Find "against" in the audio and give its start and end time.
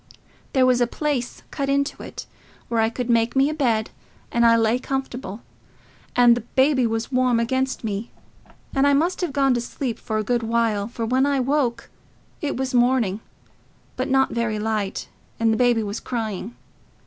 7.39-7.83